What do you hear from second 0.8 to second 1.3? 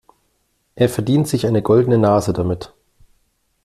verdient